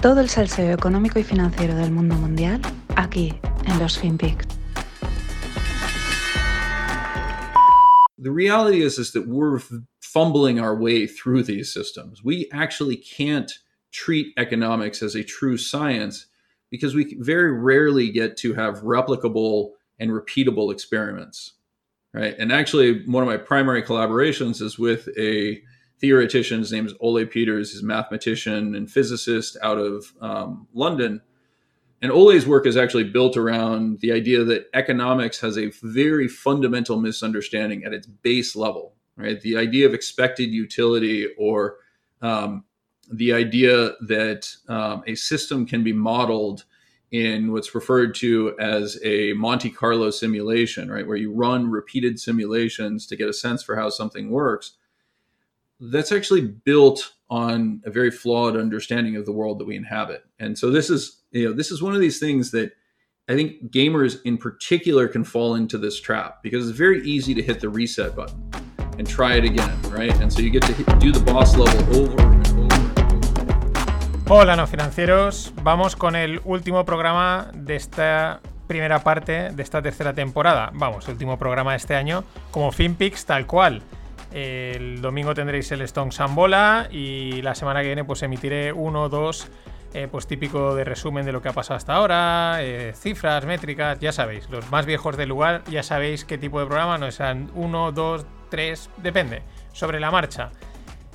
Todo 0.00 0.20
el 0.20 0.28
salseo 0.28 0.72
económico 0.72 1.18
y 1.18 1.24
financiero 1.24 1.74
del 1.74 1.90
mundo 1.90 2.14
mundial 2.14 2.60
aquí 2.94 3.34
en 3.66 3.78
los 3.80 3.98
FinPix. 3.98 4.46
The 8.16 8.30
reality 8.30 8.82
is, 8.82 8.98
is 8.98 9.12
that 9.12 9.26
we're 9.26 9.60
fumbling 10.00 10.60
our 10.60 10.76
way 10.76 11.06
through 11.06 11.42
these 11.42 11.72
systems. 11.72 12.22
We 12.22 12.48
actually 12.52 12.96
can't 12.96 13.50
treat 13.90 14.32
economics 14.36 15.02
as 15.02 15.16
a 15.16 15.24
true 15.24 15.56
science 15.56 16.26
because 16.70 16.94
we 16.94 17.16
very 17.18 17.52
rarely 17.52 18.10
get 18.10 18.36
to 18.38 18.54
have 18.54 18.82
replicable 18.82 19.70
and 19.98 20.10
repeatable 20.10 20.72
experiments 20.72 21.54
right 22.14 22.36
and 22.38 22.52
actually 22.52 23.04
one 23.06 23.22
of 23.22 23.28
my 23.28 23.36
primary 23.36 23.82
collaborations 23.82 24.62
is 24.62 24.78
with 24.78 25.08
a 25.18 25.60
theoretician 26.00 26.58
his 26.60 26.72
name 26.72 26.86
is 26.86 26.94
ole 27.00 27.24
peters 27.26 27.72
he's 27.72 27.82
a 27.82 27.86
mathematician 27.86 28.74
and 28.74 28.90
physicist 28.90 29.56
out 29.62 29.78
of 29.78 30.12
um, 30.20 30.66
london. 30.74 31.20
And 32.00 32.12
ole's 32.12 32.46
work 32.46 32.64
is 32.64 32.76
actually 32.76 33.04
built 33.04 33.36
around 33.36 33.98
the 33.98 34.12
idea 34.12 34.44
that 34.44 34.68
economics 34.72 35.40
has 35.40 35.58
a 35.58 35.72
very 35.82 36.28
fundamental 36.28 37.00
misunderstanding 37.00 37.82
at 37.84 37.92
its 37.92 38.06
base 38.06 38.54
level 38.54 38.94
right? 39.18 39.40
The 39.40 39.56
idea 39.56 39.86
of 39.86 39.92
expected 39.92 40.50
utility 40.50 41.28
or 41.36 41.76
um, 42.22 42.64
the 43.10 43.32
idea 43.32 43.92
that 44.06 44.50
um, 44.68 45.02
a 45.06 45.14
system 45.14 45.66
can 45.66 45.82
be 45.82 45.92
modeled 45.92 46.64
in 47.10 47.52
what's 47.52 47.74
referred 47.74 48.14
to 48.14 48.54
as 48.60 48.98
a 49.02 49.32
Monte 49.32 49.70
Carlo 49.70 50.10
simulation, 50.10 50.90
right, 50.90 51.06
where 51.06 51.16
you 51.16 51.32
run 51.32 51.70
repeated 51.70 52.20
simulations 52.20 53.06
to 53.06 53.16
get 53.16 53.28
a 53.28 53.32
sense 53.32 53.62
for 53.62 53.76
how 53.76 53.88
something 53.88 54.30
works. 54.30 54.72
That's 55.80 56.10
actually 56.10 56.40
built 56.40 57.12
on 57.30 57.80
a 57.84 57.90
very 57.90 58.10
flawed 58.10 58.56
understanding 58.56 59.14
of 59.14 59.24
the 59.26 59.32
world 59.32 59.60
that 59.60 59.64
we 59.64 59.76
inhabit. 59.76 60.24
And 60.40 60.58
so 60.58 60.72
this 60.72 60.90
is, 60.90 61.22
you 61.30 61.48
know, 61.48 61.54
this 61.54 61.70
is 61.70 61.80
one 61.80 61.94
of 61.94 62.00
these 62.00 62.18
things 62.18 62.50
that 62.50 62.72
I 63.28 63.36
think 63.36 63.70
gamers 63.70 64.18
in 64.24 64.38
particular 64.38 65.06
can 65.06 65.22
fall 65.22 65.54
into 65.54 65.78
this 65.78 66.00
trap 66.00 66.42
because 66.42 66.68
it's 66.68 66.76
very 66.76 67.06
easy 67.06 67.32
to 67.32 67.42
hit 67.42 67.60
the 67.60 67.68
reset 67.68 68.16
button 68.16 68.50
and 68.98 69.08
try 69.08 69.36
it 69.36 69.44
again, 69.44 69.80
right? 69.82 70.12
And 70.20 70.32
so 70.32 70.40
you 70.40 70.50
get 70.50 70.62
to 70.62 70.72
hit, 70.72 70.98
do 70.98 71.12
the 71.12 71.20
boss 71.20 71.56
level 71.56 71.96
over 71.96 72.22
and 72.22 72.48
over 72.48 72.68
Hola 74.28 74.56
no 74.56 74.66
financieros, 74.66 75.52
vamos 75.62 75.94
con 75.94 76.16
el 76.16 76.40
último 76.44 76.84
programa 76.84 77.52
de 77.54 77.76
esta 77.76 78.40
primera 78.66 79.04
parte 79.04 79.52
de 79.52 79.62
esta 79.62 79.80
tercera 79.80 80.12
temporada. 80.12 80.72
Vamos, 80.74 81.06
último 81.06 81.38
programa 81.38 81.70
de 81.70 81.76
este 81.76 81.94
año 81.94 82.24
como 82.50 82.72
FinPix 82.72 83.24
tal 83.24 83.46
cual. 83.46 83.80
El 84.32 85.00
domingo 85.00 85.34
tendréis 85.34 85.72
el 85.72 85.80
Stone 85.82 86.12
Sambola 86.12 86.88
y 86.90 87.40
la 87.42 87.54
semana 87.54 87.80
que 87.80 87.86
viene 87.86 88.04
pues 88.04 88.22
emitiré 88.22 88.72
uno 88.72 89.04
o 89.04 89.08
dos 89.08 89.48
eh, 89.94 90.06
pues 90.10 90.26
típico 90.26 90.74
de 90.74 90.84
resumen 90.84 91.24
de 91.24 91.32
lo 91.32 91.40
que 91.40 91.48
ha 91.48 91.52
pasado 91.54 91.76
hasta 91.76 91.94
ahora, 91.94 92.58
eh, 92.60 92.92
cifras, 92.94 93.46
métricas, 93.46 93.98
ya 94.00 94.12
sabéis, 94.12 94.50
los 94.50 94.70
más 94.70 94.84
viejos 94.84 95.16
del 95.16 95.30
lugar 95.30 95.64
ya 95.70 95.82
sabéis 95.82 96.26
qué 96.26 96.36
tipo 96.36 96.60
de 96.60 96.66
programa, 96.66 96.98
no 96.98 97.10
sean 97.10 97.50
uno, 97.54 97.90
dos, 97.90 98.26
tres, 98.50 98.90
depende, 98.98 99.42
sobre 99.72 99.98
la 99.98 100.10
marcha. 100.10 100.50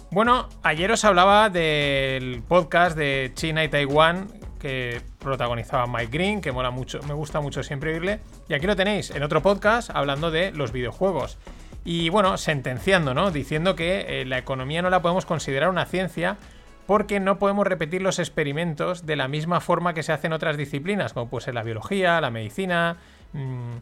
Bueno, 0.10 0.50
ayer 0.64 0.92
os 0.92 1.06
hablaba 1.06 1.50
del 1.50 2.42
podcast 2.48 2.98
de 2.98 3.32
China 3.36 3.64
y 3.64 3.70
Taiwán 3.70 4.28
que 4.60 5.02
protagonizaba 5.20 5.86
Mike 5.88 6.10
Green, 6.12 6.42
que 6.42 6.52
mola 6.52 6.72
mucho, 6.72 7.00
me 7.04 7.14
gusta 7.14 7.42
mucho 7.42 7.64
siempre 7.64 7.92
oírle. 7.92 8.22
Y 8.48 8.54
aquí 8.54 8.66
lo 8.66 8.76
tenéis, 8.76 9.12
en 9.12 9.22
otro 9.22 9.42
podcast, 9.42 9.90
hablando 9.94 10.32
de 10.32 10.52
los 10.52 10.72
videojuegos. 10.72 11.38
Y 11.86 12.10
bueno, 12.10 12.38
sentenciando, 12.38 13.14
¿no? 13.14 13.32
Diciendo 13.32 13.76
que 13.76 14.22
eh, 14.22 14.26
la 14.26 14.38
economía 14.38 14.82
no 14.82 14.90
la 14.90 15.02
podemos 15.02 15.26
considerar 15.26 15.70
una 15.70 15.86
ciencia 15.86 16.38
porque 16.86 17.20
no 17.20 17.40
podemos 17.40 17.66
repetir 17.66 18.02
los 18.02 18.20
experimentos 18.20 19.06
de 19.06 19.16
la 19.16 19.28
misma 19.28 19.60
forma 19.60 19.94
que 19.94 20.04
se 20.04 20.12
hacen 20.12 20.34
otras 20.34 20.58
disciplinas, 20.58 21.14
como 21.14 21.30
puede 21.30 21.46
ser 21.46 21.54
la 21.56 21.64
biología, 21.64 22.20
la 22.22 22.30
medicina, 22.30 22.98
mmm, 23.34 23.78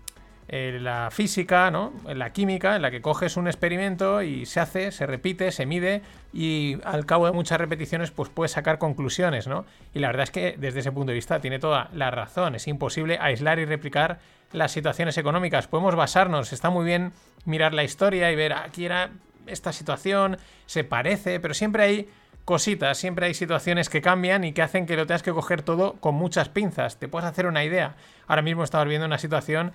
eh, 0.54 0.80
la 0.82 1.12
física, 1.12 1.72
¿no? 1.72 1.94
la 2.14 2.34
química, 2.34 2.76
en 2.76 2.82
la 2.82 2.92
que 2.92 3.02
coges 3.02 3.38
un 3.38 3.48
experimento 3.48 4.22
y 4.22 4.46
se 4.46 4.60
hace, 4.60 4.92
se 4.92 5.06
repite, 5.06 5.50
se 5.54 5.66
mide 5.66 6.02
y 6.34 6.78
al 6.84 7.06
cabo 7.06 7.26
de 7.26 7.32
muchas 7.32 7.58
repeticiones 7.58 8.12
pues 8.12 8.28
puedes 8.28 8.52
sacar 8.52 8.78
conclusiones, 8.78 9.48
¿no? 9.48 9.66
Y 9.94 10.00
la 10.00 10.08
verdad 10.08 10.24
es 10.24 10.32
que 10.32 10.56
desde 10.58 10.82
ese 10.82 10.92
punto 10.92 11.12
de 11.12 11.14
vista 11.14 11.40
tiene 11.40 11.58
toda 11.58 11.90
la 11.94 12.12
razón, 12.12 12.56
es 12.56 12.68
imposible 12.68 13.18
aislar 13.22 13.60
y 13.60 13.66
replicar 13.66 14.20
las 14.52 14.74
situaciones 14.74 15.18
económicas, 15.18 15.68
podemos 15.68 15.96
basarnos, 15.96 16.52
está 16.52 16.70
muy 16.70 16.84
bien 16.84 17.14
mirar 17.46 17.74
la 17.74 17.86
historia 17.86 18.30
y 18.30 18.36
ver 18.36 18.52
aquí 18.52 18.84
era 18.84 19.12
esta 19.48 19.72
situación, 19.72 20.38
se 20.66 20.84
parece, 20.84 21.40
pero 21.40 21.54
siempre 21.54 21.84
hay 21.84 22.10
cositas, 22.44 22.98
siempre 22.98 23.28
hay 23.28 23.34
situaciones 23.34 23.88
que 23.88 24.02
cambian 24.02 24.44
y 24.44 24.52
que 24.52 24.62
hacen 24.62 24.86
que 24.86 24.98
lo 24.98 25.08
tengas 25.08 25.24
que 25.24 25.32
coger 25.32 25.62
todo 25.62 25.94
con 25.94 26.16
muchas 26.16 26.50
pinzas. 26.50 26.98
Te 26.98 27.08
puedes 27.08 27.30
hacer 27.30 27.46
una 27.46 27.64
idea. 27.64 27.96
Ahora 28.28 28.42
mismo 28.42 28.64
estamos 28.64 28.88
viendo 28.88 29.06
una 29.06 29.18
situación 29.18 29.72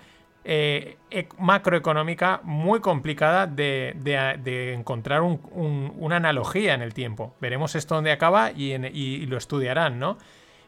eh, 0.49 0.97
macroeconómica 1.39 2.41
muy 2.45 2.79
complicada 2.79 3.49
de, 3.49 4.73
encontrar 4.73 5.23
una 5.23 6.17
analogía 6.17 6.73
en 6.75 6.83
el 6.83 6.95
tiempo. 6.95 7.35
Veremos 7.41 7.75
esto 7.75 7.97
dónde 7.97 8.13
acaba 8.13 8.53
y, 8.53 9.27
lo 9.27 9.39
estudiarán, 9.39 9.99
¿no? 9.99 10.19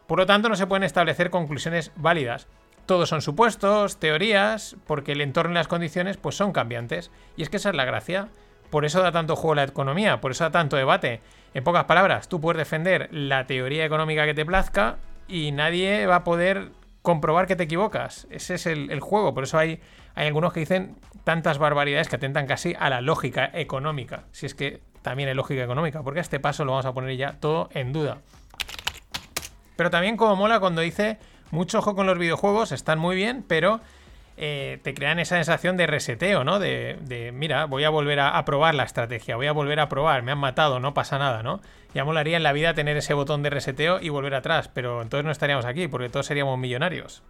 Por 0.09 0.19
lo 0.19 0.27
tanto, 0.27 0.49
no 0.49 0.57
se 0.57 0.67
pueden 0.67 0.83
establecer 0.83 1.31
conclusiones 1.31 1.93
válidas. 1.95 2.49
Todos 2.87 3.09
son 3.09 3.23
supuestos, 3.23 4.01
teorías, 4.01 4.77
porque 4.85 5.13
el 5.13 5.21
entorno 5.21 5.53
y 5.53 5.55
las 5.55 5.69
condiciones 5.69 6.17
pues, 6.17 6.35
son 6.35 6.51
cambiantes. 6.53 7.13
Y 7.37 7.43
es 7.43 7.49
que 7.49 7.59
esa 7.59 7.69
es 7.71 7.77
la 7.77 7.85
gracia. 7.85 8.31
Por 8.71 8.85
eso 8.85 9.01
da 9.01 9.13
tanto 9.13 9.37
juego 9.37 9.55
la 9.55 9.63
economía, 9.63 10.21
por 10.21 10.33
eso 10.33 10.43
da 10.43 10.51
tanto 10.51 10.77
debate. 10.77 11.21
En 11.55 11.63
pocas 11.63 11.85
palabras, 11.85 12.29
tú 12.29 12.41
puedes 12.41 12.59
defender 12.59 13.09
la 13.13 13.47
teoría 13.47 13.85
económica 13.85 14.27
que 14.27 14.35
te 14.35 14.45
plazca 14.45 14.99
y 15.29 15.53
nadie 15.53 16.07
va 16.07 16.17
a 16.17 16.25
poder 16.25 16.73
comprobar 17.09 17.47
que 17.47 17.57
te 17.57 17.63
equivocas. 17.63 18.27
Ese 18.29 18.57
es 18.57 18.67
el, 18.67 19.01
juego. 19.01 19.33
Por 19.33 19.45
eso 19.45 19.57
hay, 19.57 19.81
hay 20.15 20.27
algunos 20.27 20.53
que 20.53 20.61
dicen 20.61 20.95
tantas 21.25 21.57
barbaridades 21.57 22.07
que 22.07 22.17
atentan 22.17 22.47
casi 22.47 22.75
a 22.79 22.91
la 22.91 23.01
lógica 23.01 23.51
económica. 23.55 24.25
Si 24.31 24.45
es 24.45 24.55
que 24.55 24.83
también 25.01 25.31
hay 25.31 25.35
lógica 25.35 25.65
económica, 25.65 26.03
porque 26.03 26.21
a 26.21 26.23
este 26.23 26.39
paso 26.39 26.67
lo 26.67 26.73
vamos 26.73 26.85
a 26.85 26.93
poner 26.93 27.17
ya 27.17 27.41
todo 27.41 27.71
en 27.73 27.95
duda. 27.95 28.19
Pero 29.77 29.89
también 29.89 30.19
como 30.19 30.37
mola 30.37 30.61
cuando 30.61 30.83
dice, 30.83 31.17
mucho 31.51 31.79
ojo 31.79 31.95
con 31.95 32.05
los 32.05 32.19
videojuegos, 32.19 32.73
están 32.73 32.99
muy 32.99 33.17
bien, 33.17 33.43
pero 33.49 33.81
eh, 34.41 34.79
te 34.85 34.95
crean 34.95 35.19
esa 35.19 35.35
sensación 35.35 35.77
de 35.77 35.89
reseteo, 35.89 36.45
¿no? 36.45 36.61
De, 36.61 37.31
mira, 37.35 37.65
voy 37.65 37.83
a 37.83 37.91
volver 37.91 38.21
a, 38.21 38.45
probar 38.45 38.77
la 38.77 38.85
estrategia, 38.85 39.35
voy 39.35 39.49
a 39.49 39.53
volver 39.53 39.81
a 39.81 39.89
probar, 39.89 40.23
me 40.23 40.31
han 40.31 40.39
matado, 40.39 40.79
no 40.79 40.95
pasa 40.95 41.19
nada, 41.19 41.43
¿no? 41.43 41.61
Ya 41.93 42.05
molaría 42.05 42.37
en 42.37 42.45
la 42.45 42.53
vida 42.53 42.73
tener 42.73 42.97
ese 42.97 43.15
botón 43.15 43.43
de 43.43 43.51
reseteo 43.51 44.01
y 44.01 44.11
volver 44.11 44.35
atrás, 44.35 44.69
pero 44.69 45.03
entonces 45.03 45.25
no 45.25 45.33
estaríamos 45.33 45.65
aquí, 45.65 45.89
porque 45.89 46.09
todos 46.09 46.27
seríamos 46.27 46.57
millonarios. 46.57 47.25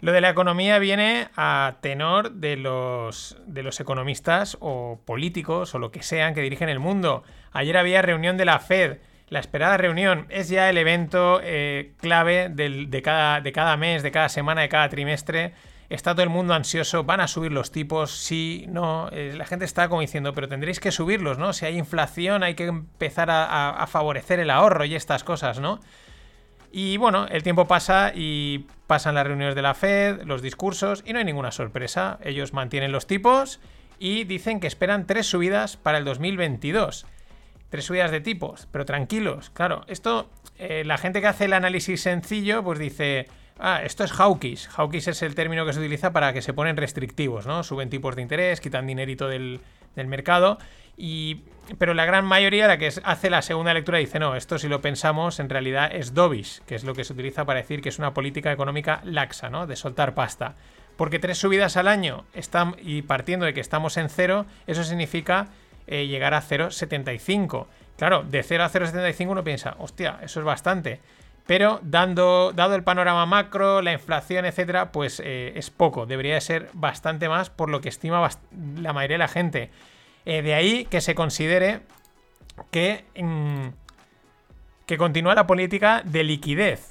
Lo 0.00 0.12
de 0.12 0.20
la 0.20 0.28
economía 0.28 0.78
viene 0.78 1.28
a 1.36 1.76
tenor 1.80 2.32
de 2.32 2.56
los, 2.56 3.38
de 3.46 3.62
los 3.62 3.80
economistas 3.80 4.58
o 4.60 5.00
políticos 5.06 5.74
o 5.74 5.78
lo 5.78 5.90
que 5.90 6.02
sean 6.02 6.34
que 6.34 6.42
dirigen 6.42 6.68
el 6.68 6.80
mundo. 6.80 7.22
Ayer 7.52 7.78
había 7.78 8.02
reunión 8.02 8.36
de 8.36 8.44
la 8.44 8.58
Fed 8.58 8.98
la 9.30 9.38
esperada 9.38 9.76
reunión 9.76 10.26
es 10.28 10.48
ya 10.48 10.68
el 10.68 10.76
evento 10.76 11.40
eh, 11.42 11.92
clave 11.98 12.48
de, 12.48 13.00
cada, 13.02 13.76
mes, 13.76 14.02
de 14.02 14.10
cada 14.10 14.28
semana, 14.28 14.62
de 14.62 14.68
cada 14.68 14.88
trimestre. 14.88 15.54
Está 15.88 16.12
todo 16.14 16.24
el 16.24 16.30
mundo 16.30 16.52
ansioso, 16.52 17.04
van 17.04 17.20
a 17.20 17.28
subir 17.28 17.52
los 17.52 17.70
tipos, 17.70 18.10
sí, 18.10 18.66
no. 18.68 19.08
Eh, 19.12 19.32
la 19.36 19.46
gente 19.46 19.64
está 19.64 19.88
como 19.88 20.00
diciendo, 20.00 20.34
pero 20.34 20.48
tendréis 20.48 20.80
que 20.80 20.90
subirlos, 20.90 21.38
¿no? 21.38 21.52
Si 21.52 21.64
hay 21.64 21.78
inflación 21.78 22.42
hay 22.42 22.54
que 22.54 22.66
empezar 22.66 23.28
a, 23.30 23.86
favorecer 23.88 24.40
el 24.40 24.50
ahorro 24.50 24.84
y 24.84 24.96
estas 24.96 25.22
cosas, 25.22 25.60
¿no? 25.60 25.80
Y 26.72 26.96
bueno, 26.96 27.26
el 27.28 27.44
tiempo 27.44 27.66
pasa 27.66 28.12
y 28.14 28.66
pasan 28.88 29.14
las 29.14 29.26
reuniones 29.26 29.54
de 29.54 29.62
la 29.62 29.74
Fed, 29.74 30.22
los 30.24 30.42
discursos 30.42 31.04
y 31.06 31.12
no 31.12 31.20
hay 31.20 31.24
ninguna 31.24 31.52
sorpresa. 31.52 32.18
Ellos 32.22 32.52
mantienen 32.52 32.90
los 32.90 33.06
tipos 33.06 33.60
y 34.00 34.24
dicen 34.24 34.58
que 34.58 34.66
esperan 34.66 35.06
tres 35.06 35.26
subidas 35.26 35.76
para 35.76 35.98
el 35.98 36.04
2022 36.04 37.06
tres 37.70 37.84
subidas 37.84 38.10
de 38.10 38.20
tipos, 38.20 38.68
pero 38.70 38.84
tranquilos. 38.84 39.50
Claro, 39.50 39.84
esto, 39.86 40.28
eh, 40.58 40.82
la 40.84 40.98
gente 40.98 41.20
que 41.20 41.28
hace 41.28 41.46
el 41.46 41.52
análisis 41.52 42.02
sencillo, 42.02 42.62
pues 42.62 42.78
dice, 42.78 43.28
ah, 43.58 43.80
esto 43.82 44.04
es 44.04 44.12
hawkish. 44.12 44.68
Hawkish 44.68 45.08
es 45.08 45.22
el 45.22 45.34
término 45.34 45.64
que 45.64 45.72
se 45.72 45.78
utiliza 45.78 46.12
para 46.12 46.32
que 46.32 46.42
se 46.42 46.52
ponen 46.52 46.76
restrictivos, 46.76 47.46
¿no? 47.46 47.62
Suben 47.62 47.88
tipos 47.88 48.16
de 48.16 48.22
interés, 48.22 48.60
quitan 48.60 48.86
dinerito 48.86 49.28
del, 49.28 49.60
mercado. 49.94 50.58
Y, 50.96 51.42
pero 51.78 51.94
la 51.94 52.04
gran 52.04 52.24
mayoría, 52.24 52.66
la 52.66 52.78
que 52.78 52.92
hace 53.04 53.30
la 53.30 53.42
segunda 53.42 53.72
lectura, 53.72 53.98
dice, 53.98 54.18
no, 54.18 54.34
esto 54.34 54.58
si 54.58 54.68
lo 54.68 54.80
pensamos, 54.80 55.38
en 55.38 55.48
realidad 55.48 55.90
es 55.94 56.14
dovish, 56.14 56.60
que 56.66 56.74
es 56.74 56.84
lo 56.84 56.94
que 56.94 57.04
se 57.04 57.12
utiliza 57.12 57.44
para 57.44 57.60
decir 57.60 57.80
que 57.80 57.88
es 57.88 57.98
una 57.98 58.12
política 58.12 58.50
económica 58.50 59.00
laxa, 59.04 59.48
¿no? 59.48 59.66
De 59.66 59.76
soltar 59.76 60.14
pasta. 60.14 60.56
Porque 60.96 61.18
tres 61.18 61.38
subidas 61.38 61.76
al 61.76 61.88
año 61.88 62.24
están, 62.34 62.76
y 62.82 63.02
partiendo 63.02 63.46
de 63.46 63.54
que 63.54 63.60
estamos 63.60 63.96
en 63.96 64.08
cero, 64.10 64.46
eso 64.66 64.84
significa 64.84 65.48
eh, 65.90 66.06
llegar 66.06 66.34
a 66.34 66.40
0,75. 66.40 67.66
Claro, 67.98 68.22
de 68.22 68.44
0 68.44 68.62
a 68.62 68.70
0,75 68.70 69.26
uno 69.28 69.42
piensa, 69.42 69.74
hostia, 69.80 70.20
eso 70.22 70.38
es 70.38 70.46
bastante. 70.46 71.00
Pero 71.48 71.80
dando, 71.82 72.52
dado 72.54 72.76
el 72.76 72.84
panorama 72.84 73.26
macro, 73.26 73.82
la 73.82 73.92
inflación, 73.92 74.44
etcétera, 74.44 74.92
pues 74.92 75.20
eh, 75.24 75.52
es 75.56 75.70
poco. 75.70 76.06
Debería 76.06 76.34
de 76.34 76.42
ser 76.42 76.70
bastante 76.74 77.28
más 77.28 77.50
por 77.50 77.70
lo 77.70 77.80
que 77.80 77.88
estima 77.88 78.30
la 78.80 78.92
mayoría 78.92 79.14
de 79.14 79.18
la 79.18 79.26
gente. 79.26 79.70
Eh, 80.26 80.42
de 80.42 80.54
ahí 80.54 80.84
que 80.84 81.00
se 81.00 81.16
considere 81.16 81.80
que, 82.70 83.04
mm, 83.16 83.70
que 84.86 84.96
continúa 84.96 85.34
la 85.34 85.48
política 85.48 86.02
de 86.04 86.22
liquidez, 86.22 86.90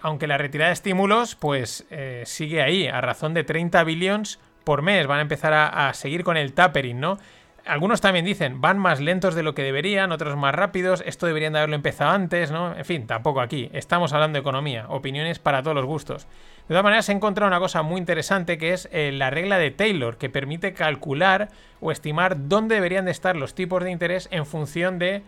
aunque 0.00 0.26
la 0.26 0.38
retirada 0.38 0.70
de 0.70 0.74
estímulos 0.74 1.34
pues 1.34 1.86
sigue 2.24 2.62
ahí, 2.62 2.86
a 2.86 3.00
razón 3.00 3.32
de 3.34 3.44
30 3.44 3.82
billones 3.84 4.38
por 4.64 4.82
mes, 4.82 5.06
van 5.06 5.18
a 5.18 5.22
empezar 5.22 5.52
a 5.54 5.92
seguir 5.94 6.22
con 6.22 6.36
el 6.36 6.52
tapering, 6.52 7.00
¿no? 7.00 7.18
Algunos 7.66 8.00
también 8.00 8.24
dicen, 8.24 8.60
van 8.60 8.78
más 8.78 9.00
lentos 9.00 9.34
de 9.34 9.42
lo 9.42 9.54
que 9.54 9.62
deberían, 9.62 10.12
otros 10.12 10.36
más 10.36 10.54
rápidos, 10.54 11.02
esto 11.06 11.26
deberían 11.26 11.52
de 11.52 11.60
haberlo 11.60 11.76
empezado 11.76 12.10
antes, 12.10 12.50
¿no? 12.50 12.76
En 12.76 12.84
fin, 12.84 13.06
tampoco 13.06 13.40
aquí, 13.40 13.70
estamos 13.72 14.12
hablando 14.12 14.36
de 14.36 14.40
economía, 14.40 14.86
opiniones 14.88 15.38
para 15.38 15.62
todos 15.62 15.74
los 15.74 15.84
gustos. 15.84 16.26
De 16.68 16.68
todas 16.68 16.84
maneras, 16.84 17.08
he 17.08 17.12
encontrado 17.12 17.48
una 17.48 17.58
cosa 17.58 17.82
muy 17.82 17.98
interesante 17.98 18.58
que 18.58 18.72
es 18.72 18.88
eh, 18.92 19.12
la 19.12 19.30
regla 19.30 19.58
de 19.58 19.70
Taylor, 19.70 20.16
que 20.16 20.30
permite 20.30 20.72
calcular 20.72 21.48
o 21.80 21.92
estimar 21.92 22.48
dónde 22.48 22.76
deberían 22.76 23.04
de 23.04 23.10
estar 23.10 23.36
los 23.36 23.54
tipos 23.54 23.82
de 23.84 23.90
interés 23.90 24.28
en 24.30 24.46
función 24.46 24.98
de 24.98 25.22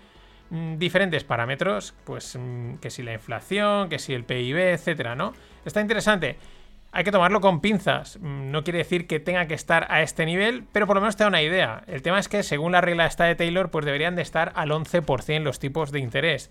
mm, 0.51 0.79
diferentes 0.79 1.25
parámetros, 1.25 1.95
pues 2.05 2.37
mm, 2.39 2.77
que 2.77 2.91
si 2.91 3.03
la 3.03 3.13
inflación, 3.13 3.89
que 3.89 3.99
si 3.99 4.15
el 4.15 4.25
PIB, 4.25 4.57
etcétera, 4.57 5.15
¿no? 5.17 5.33
Está 5.65 5.81
interesante. 5.81 6.39
Hay 6.93 7.05
que 7.05 7.11
tomarlo 7.11 7.41
con 7.41 7.61
pinzas. 7.61 8.19
Mm, 8.21 8.51
no 8.51 8.65
quiere 8.65 8.79
decir 8.79 9.07
que 9.07 9.19
tenga 9.19 9.47
que 9.47 9.55
estar 9.55 9.87
a 9.91 10.03
este 10.03 10.27
nivel, 10.27 10.65
pero 10.73 10.87
por 10.87 10.97
lo 10.97 11.01
menos 11.01 11.17
te 11.17 11.25
da 11.25 11.29
una 11.29 11.43
idea. 11.43 11.83
El 11.87 12.03
tema 12.03 12.19
es 12.19 12.29
que, 12.29 12.43
según 12.43 12.73
la 12.73 12.83
regla 12.83 13.07
esta 13.07 13.25
de 13.25 13.35
Taylor, 13.35 13.71
pues 13.71 13.87
deberían 13.87 14.15
de 14.15 14.23
estar 14.23 14.53
al 14.55 14.71
11% 14.71 15.43
los 15.43 15.59
tipos 15.59 15.91
de 15.91 16.01
interés 16.01 16.51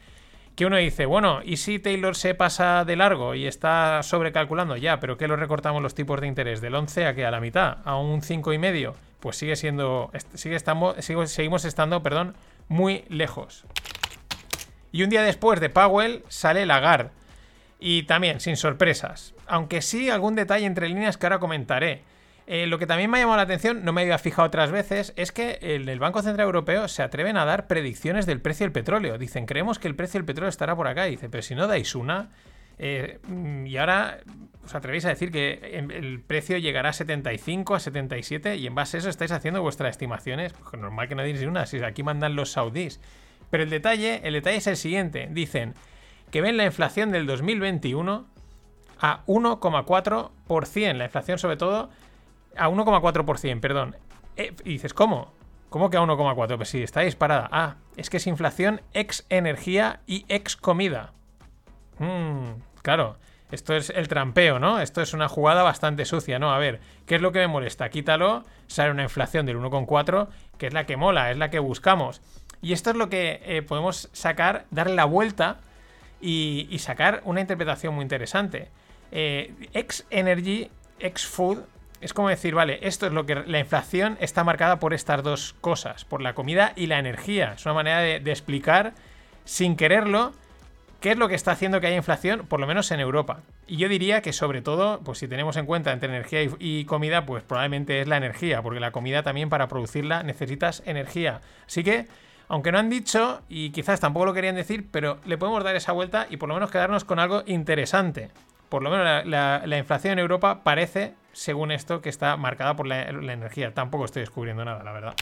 que 0.55 0.65
uno 0.65 0.77
dice, 0.77 1.05
bueno, 1.05 1.39
¿y 1.43 1.57
si 1.57 1.79
Taylor 1.79 2.15
se 2.15 2.35
pasa 2.35 2.83
de 2.85 2.95
largo 2.95 3.35
y 3.35 3.47
está 3.47 4.03
sobrecalculando? 4.03 4.75
Ya, 4.75 4.99
pero 4.99 5.17
¿qué 5.17 5.27
lo 5.27 5.35
recortamos 5.35 5.81
los 5.81 5.95
tipos 5.95 6.19
de 6.19 6.27
interés? 6.27 6.61
¿Del 6.61 6.75
11 6.75 7.05
a 7.05 7.15
que 7.15 7.25
a 7.25 7.31
la 7.31 7.39
mitad? 7.39 7.77
¿A 7.85 7.95
un 7.95 8.21
5,5? 8.21 8.93
Pues 9.19 9.37
sigue 9.37 9.55
siendo, 9.55 10.11
sigue 10.33 10.55
estamos, 10.55 10.97
seguimos 11.25 11.63
estando, 11.65 12.03
perdón, 12.03 12.35
muy 12.67 13.05
lejos. 13.07 13.65
Y 14.91 15.03
un 15.03 15.09
día 15.09 15.21
después 15.21 15.59
de 15.59 15.69
Powell 15.69 16.23
sale 16.27 16.65
Lagarde. 16.65 17.11
Y 17.79 18.03
también, 18.03 18.39
sin 18.39 18.57
sorpresas. 18.57 19.33
Aunque 19.51 19.81
sí 19.81 20.09
algún 20.09 20.35
detalle 20.35 20.65
entre 20.65 20.87
líneas 20.87 21.17
que 21.17 21.25
ahora 21.25 21.39
comentaré. 21.39 22.03
Eh, 22.47 22.67
lo 22.67 22.79
que 22.79 22.87
también 22.87 23.11
me 23.11 23.17
ha 23.17 23.21
llamado 23.21 23.37
la 23.37 23.43
atención, 23.43 23.83
no 23.83 23.91
me 23.93 24.01
había 24.01 24.17
fijado 24.17 24.47
otras 24.47 24.71
veces, 24.71 25.13
es 25.17 25.31
que 25.31 25.59
el 25.61 25.99
Banco 25.99 26.21
Central 26.21 26.45
Europeo 26.45 26.87
se 26.87 27.03
atreven 27.03 27.35
a 27.35 27.43
dar 27.43 27.67
predicciones 27.67 28.25
del 28.25 28.39
precio 28.39 28.65
del 28.65 28.71
petróleo. 28.71 29.17
Dicen, 29.17 29.45
creemos 29.45 29.77
que 29.77 29.89
el 29.89 29.95
precio 29.95 30.19
del 30.19 30.25
petróleo 30.25 30.49
estará 30.49 30.75
por 30.75 30.87
acá. 30.87 31.03
dice, 31.03 31.29
pero 31.29 31.43
si 31.43 31.53
no 31.53 31.67
dais 31.67 31.95
una. 31.95 32.29
Eh, 32.79 33.19
y 33.65 33.75
ahora 33.77 34.21
os 34.63 34.73
atrevéis 34.73 35.05
a 35.05 35.09
decir 35.09 35.31
que 35.31 35.83
el 35.91 36.21
precio 36.21 36.57
llegará 36.57 36.89
a 36.89 36.93
75, 36.93 37.75
a 37.75 37.79
77, 37.79 38.55
y 38.55 38.67
en 38.67 38.73
base 38.73 38.97
a 38.97 38.99
eso 38.99 39.09
estáis 39.09 39.31
haciendo 39.31 39.61
vuestras 39.61 39.91
estimaciones. 39.91 40.53
Pues 40.53 40.81
normal 40.81 41.09
que 41.09 41.15
no 41.15 41.23
digáis 41.23 41.45
una, 41.45 41.65
si 41.65 41.83
aquí 41.83 42.03
mandan 42.03 42.35
los 42.35 42.51
saudíes. 42.51 43.01
Pero 43.49 43.63
el 43.63 43.69
detalle, 43.69 44.21
el 44.23 44.33
detalle 44.33 44.57
es 44.57 44.67
el 44.67 44.77
siguiente: 44.77 45.27
dicen 45.29 45.73
que 46.31 46.41
ven 46.41 46.57
la 46.57 46.65
inflación 46.65 47.11
del 47.11 47.27
2021 47.27 48.25
a 49.01 49.25
1,4%. 49.25 50.93
La 50.93 51.05
inflación, 51.05 51.39
sobre 51.39 51.57
todo, 51.57 51.89
a 52.55 52.69
1,4%, 52.69 53.59
perdón. 53.59 53.97
Eh, 54.37 54.53
y 54.63 54.73
dices, 54.73 54.93
¿cómo? 54.93 55.33
¿Cómo 55.69 55.89
que 55.89 55.97
a 55.97 56.01
1,4? 56.01 56.55
Pues 56.57 56.69
sí, 56.69 56.83
está 56.83 57.01
disparada. 57.01 57.49
Ah, 57.51 57.75
es 57.97 58.09
que 58.09 58.17
es 58.17 58.27
inflación 58.27 58.81
ex 58.93 59.25
energía 59.29 60.01
y 60.05 60.25
ex 60.29 60.55
comida. 60.55 61.13
Mmm, 61.99 62.61
claro, 62.81 63.17
esto 63.51 63.75
es 63.75 63.89
el 63.89 64.07
trampeo, 64.07 64.59
¿no? 64.59 64.79
Esto 64.79 65.01
es 65.01 65.13
una 65.13 65.27
jugada 65.27 65.63
bastante 65.63 66.05
sucia, 66.05 66.39
¿no? 66.39 66.53
A 66.53 66.57
ver, 66.57 66.79
¿qué 67.05 67.15
es 67.15 67.21
lo 67.21 67.31
que 67.31 67.39
me 67.39 67.47
molesta? 67.47 67.89
Quítalo, 67.89 68.43
sale 68.67 68.91
una 68.91 69.03
inflación 69.03 69.45
del 69.45 69.57
1,4, 69.57 70.29
que 70.57 70.67
es 70.67 70.73
la 70.73 70.85
que 70.85 70.95
mola, 70.95 71.31
es 71.31 71.37
la 71.37 71.49
que 71.49 71.59
buscamos. 71.59 72.21
Y 72.61 72.73
esto 72.73 72.91
es 72.91 72.95
lo 72.95 73.09
que 73.09 73.41
eh, 73.43 73.61
podemos 73.61 74.09
sacar, 74.13 74.65
darle 74.71 74.95
la 74.95 75.05
vuelta 75.05 75.59
y, 76.21 76.77
sacar 76.79 77.21
una 77.25 77.41
interpretación 77.41 77.93
muy 77.93 78.03
interesante. 78.03 78.69
Eh, 79.11 79.53
ex 79.73 80.05
energy, 80.09 80.69
ex 80.99 81.25
food 81.25 81.59
es 82.01 82.13
como 82.15 82.29
decir, 82.29 82.55
vale, 82.55 82.79
esto 82.81 83.05
es 83.05 83.13
lo 83.13 83.27
que 83.27 83.35
la 83.35 83.59
inflación 83.59 84.17
está 84.19 84.43
marcada 84.43 84.79
por 84.79 84.93
estas 84.93 85.21
dos 85.21 85.55
cosas, 85.61 86.03
por 86.03 86.21
la 86.21 86.33
comida 86.33 86.73
y 86.75 86.87
la 86.87 86.97
energía. 86.97 87.53
Es 87.53 87.65
una 87.65 87.75
manera 87.75 87.99
de, 87.99 88.31
explicar, 88.31 88.93
sin 89.45 89.75
quererlo, 89.75 90.33
qué 90.99 91.11
es 91.11 91.17
lo 91.17 91.29
que 91.29 91.35
está 91.35 91.51
haciendo 91.51 91.79
que 91.79 91.87
haya 91.87 91.95
inflación, 91.95 92.47
por 92.47 92.59
lo 92.59 92.65
menos 92.65 92.89
en 92.89 92.99
Europa. 92.99 93.41
Y 93.67 93.77
yo 93.77 93.87
diría 93.87 94.21
que 94.21 94.33
sobre 94.33 94.63
todo, 94.63 94.99
pues 95.01 95.19
si 95.19 95.27
tenemos 95.27 95.57
en 95.57 95.67
cuenta 95.67 95.91
entre 95.91 96.09
energía 96.09 96.41
y, 96.57 96.85
comida, 96.85 97.27
pues 97.27 97.43
probablemente 97.43 98.01
es 98.01 98.07
la 98.07 98.17
energía, 98.17 98.63
porque 98.63 98.79
la 98.79 98.91
comida 98.91 99.21
también 99.21 99.49
para 99.49 99.67
producirla 99.67 100.23
necesitas 100.23 100.81
energía. 100.87 101.41
Así 101.67 101.83
que, 101.83 102.07
aunque 102.47 102.71
no 102.71 102.79
han 102.79 102.89
dicho, 102.89 103.41
y 103.47 103.69
quizás 103.69 103.99
tampoco 103.99 104.25
lo 104.25 104.33
querían 104.33 104.55
decir, 104.55 104.87
pero 104.91 105.19
le 105.25 105.37
podemos 105.37 105.63
dar 105.63 105.75
esa 105.75 105.91
vuelta 105.91 106.25
y 106.31 106.37
por 106.37 106.49
lo 106.49 106.55
menos 106.55 106.71
quedarnos 106.71 107.05
con 107.05 107.19
algo 107.19 107.43
interesante. 107.45 108.31
Por 108.71 108.81
lo 108.81 108.89
menos 108.89 109.25
la 109.27 109.77
inflación 109.77 110.13
en 110.13 110.19
Europa 110.19 110.63
parece 110.63 111.13
según 111.33 111.71
esto, 111.71 112.01
que 112.01 112.09
está 112.09 112.37
marcada 112.37 112.75
por 112.75 112.87
la, 112.87 113.09
energía. 113.09 113.73
Tampoco 113.73 114.05
estoy 114.05 114.21
descubriendo 114.21 114.65
nada, 114.65 114.83
la 114.83 114.91
verdad. 114.91 115.15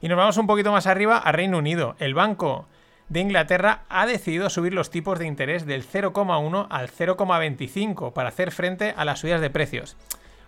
Y 0.00 0.08
nos 0.08 0.16
vamos 0.16 0.36
un 0.36 0.46
poquito 0.46 0.72
más 0.72 0.86
arriba 0.86 1.18
a 1.18 1.32
Reino 1.32 1.58
Unido. 1.58 1.96
El 1.98 2.14
Banco 2.14 2.66
de 3.08 3.20
Inglaterra 3.20 3.84
ha 3.88 4.06
decidido 4.06 4.50
subir 4.50 4.74
los 4.74 4.90
tipos 4.90 5.18
de 5.18 5.26
interés 5.26 5.66
del 5.66 5.84
0,1 5.84 6.66
al 6.70 6.90
0,25 6.90 8.12
para 8.12 8.28
hacer 8.28 8.52
frente 8.52 8.94
a 8.96 9.04
las 9.04 9.20
subidas 9.20 9.40
de 9.40 9.50
precios. 9.50 9.96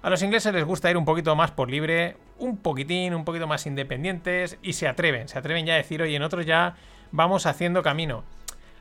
A 0.03 0.11
los 0.11 0.23
ingleses 0.23 0.55
les 0.55 0.65
gusta 0.65 0.91
ir 0.91 0.97
un 0.97 1.05
poquito 1.05 1.35
más 1.37 1.51
por 1.51 1.71
libre, 1.71 2.17
un 2.39 2.57
poquitín, 2.59 3.15
un 3.15 3.25
poquito 3.25 3.47
más 3.47 3.67
independientes 3.67 4.59
y 4.63 4.75
se 4.75 4.89
atreven, 4.89 5.29
se 5.29 5.39
atreven 5.39 5.67
ya 5.67 5.75
a 5.75 5.79
decir, 5.79 6.01
oye, 6.01 6.17
en 6.17 6.23
otros 6.23 6.47
ya 6.47 6.77
vamos 7.11 7.45
haciendo 7.47 7.83
camino. 7.83 8.25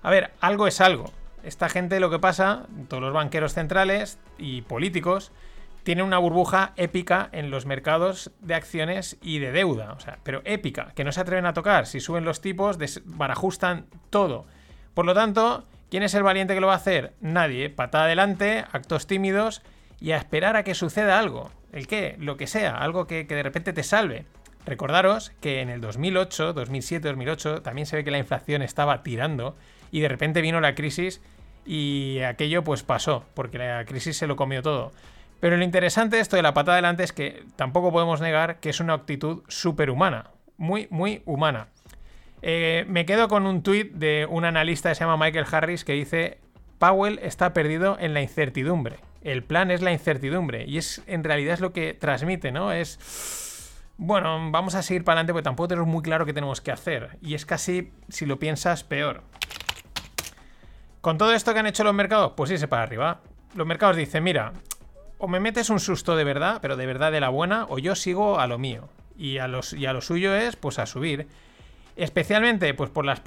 A 0.01 0.09
ver, 0.09 0.31
algo 0.39 0.67
es 0.67 0.79
algo 0.79 1.11
esta 1.43 1.69
gente 1.69 1.99
lo 1.99 2.09
que 2.09 2.19
pasa, 2.19 2.67
todos 2.87 3.01
los 3.01 3.13
banqueros 3.13 3.53
centrales 3.53 4.19
y 4.37 4.61
políticos, 4.63 5.31
tienen 5.83 6.05
una 6.05 6.17
burbuja 6.17 6.73
épica 6.75 7.29
en 7.31 7.51
los 7.51 7.65
mercados 7.65 8.31
de 8.41 8.55
acciones 8.55 9.17
y 9.21 9.39
de 9.39 9.51
deuda. 9.51 9.93
O 9.93 9.99
sea, 9.99 10.19
pero 10.23 10.41
épica, 10.45 10.91
que 10.95 11.03
no 11.03 11.11
se 11.11 11.21
atreven 11.21 11.45
a 11.45 11.53
tocar. 11.53 11.87
Si 11.87 11.99
suben 11.99 12.25
los 12.25 12.41
tipos, 12.41 12.77
barajustan 13.05 13.87
todo. 14.09 14.45
Por 14.93 15.05
lo 15.05 15.13
tanto, 15.13 15.65
¿quién 15.89 16.03
es 16.03 16.13
el 16.13 16.23
valiente 16.23 16.53
que 16.53 16.61
lo 16.61 16.67
va 16.67 16.73
a 16.73 16.77
hacer? 16.77 17.13
Nadie. 17.21 17.69
Patada 17.69 18.05
adelante, 18.05 18.65
actos 18.71 19.07
tímidos 19.07 19.61
y 19.99 20.11
a 20.11 20.17
esperar 20.17 20.55
a 20.55 20.63
que 20.63 20.75
suceda 20.75 21.19
algo. 21.19 21.51
¿El 21.71 21.87
qué? 21.87 22.15
Lo 22.19 22.37
que 22.37 22.47
sea, 22.47 22.77
algo 22.77 23.07
que, 23.07 23.27
que 23.27 23.35
de 23.35 23.43
repente 23.43 23.73
te 23.73 23.83
salve. 23.83 24.25
Recordaros 24.65 25.31
que 25.41 25.61
en 25.61 25.69
el 25.69 25.81
2008, 25.81 26.53
2007, 26.53 27.07
2008 27.07 27.61
también 27.61 27.85
se 27.85 27.95
ve 27.95 28.03
que 28.03 28.11
la 28.11 28.17
inflación 28.17 28.61
estaba 28.61 29.01
tirando 29.03 29.55
y 29.91 30.01
de 30.01 30.09
repente 30.09 30.41
vino 30.41 30.59
la 30.61 30.75
crisis 30.75 31.21
y 31.69 32.21
aquello 32.21 32.63
pues 32.63 32.81
pasó, 32.81 33.25
porque 33.35 33.59
la 33.59 33.85
crisis 33.85 34.17
se 34.17 34.25
lo 34.25 34.35
comió 34.35 34.63
todo. 34.63 34.91
Pero 35.39 35.55
lo 35.55 35.63
interesante 35.63 36.15
de 36.15 36.23
esto 36.23 36.35
de 36.35 36.41
la 36.41 36.55
pata 36.55 36.71
adelante 36.73 37.03
es 37.03 37.13
que 37.13 37.43
tampoco 37.57 37.91
podemos 37.91 38.21
negar 38.21 38.59
que 38.59 38.71
es 38.71 38.79
una 38.79 38.93
actitud 38.93 39.43
superhumana, 39.47 40.31
muy, 40.57 40.87
muy 40.89 41.21
humana. 41.27 41.67
Eh, 42.41 42.85
me 42.87 43.05
quedo 43.05 43.27
con 43.27 43.45
un 43.45 43.61
tuit 43.61 43.93
de 43.93 44.25
un 44.27 44.45
analista 44.45 44.89
que 44.89 44.95
se 44.95 45.01
llama 45.01 45.23
Michael 45.23 45.45
Harris 45.51 45.85
que 45.85 45.93
dice, 45.93 46.39
Powell 46.79 47.19
está 47.21 47.53
perdido 47.53 47.97
en 47.99 48.15
la 48.15 48.21
incertidumbre. 48.23 48.95
El 49.21 49.43
plan 49.43 49.69
es 49.69 49.83
la 49.83 49.91
incertidumbre 49.91 50.65
y 50.65 50.79
es 50.79 51.03
en 51.05 51.23
realidad 51.23 51.53
es 51.53 51.59
lo 51.59 51.71
que 51.71 51.93
transmite, 51.93 52.51
¿no? 52.51 52.71
Es 52.71 53.69
bueno, 53.97 54.49
vamos 54.49 54.73
a 54.73 54.81
seguir 54.81 55.03
para 55.03 55.19
adelante 55.19 55.33
porque 55.33 55.43
tampoco 55.43 55.67
tenemos 55.67 55.87
muy 55.87 56.01
claro 56.01 56.25
qué 56.25 56.33
tenemos 56.33 56.61
que 56.61 56.71
hacer 56.71 57.19
y 57.21 57.35
es 57.35 57.45
casi 57.45 57.91
si 58.07 58.25
lo 58.25 58.39
piensas 58.39 58.83
peor. 58.83 59.21
Con 61.01 61.17
todo 61.17 61.33
esto 61.33 61.53
que 61.53 61.59
han 61.59 61.67
hecho 61.67 61.83
los 61.83 61.93
mercados, 61.93 62.33
pues 62.35 62.51
irse 62.51 62.67
para 62.67 62.83
arriba. 62.83 63.21
Los 63.55 63.65
mercados 63.65 63.95
dicen, 63.95 64.23
mira, 64.23 64.51
o 65.17 65.27
me 65.27 65.39
metes 65.39 65.69
un 65.69 65.79
susto 65.79 66.15
de 66.15 66.23
verdad, 66.23 66.59
pero 66.61 66.75
de 66.75 66.85
verdad 66.85 67.11
de 67.11 67.21
la 67.21 67.29
buena, 67.29 67.65
o 67.69 67.79
yo 67.79 67.95
sigo 67.95 68.39
a 68.39 68.47
lo 68.47 68.57
mío. 68.57 68.89
Y 69.17 69.37
a, 69.37 69.47
los, 69.47 69.73
y 69.73 69.85
a 69.85 69.93
lo 69.93 70.01
suyo 70.01 70.35
es, 70.35 70.55
pues, 70.55 70.79
a 70.79 70.85
subir. 70.85 71.27
Especialmente, 71.95 72.73
pues, 72.73 72.89
por 72.89 73.05
las, 73.05 73.21